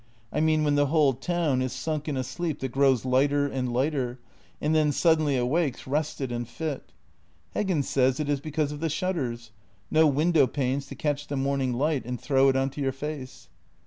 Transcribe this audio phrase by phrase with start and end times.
[0.33, 3.71] "I mean when the whole town is sunk in a sleep that grows lighter and
[3.71, 4.17] lighter,
[4.59, 6.91] and then suddenly awakes rested and fit.
[7.55, 9.51] Heggen says it is because of the shutters;
[9.91, 13.47] no window panes to catch the morning light and throw it on to your face."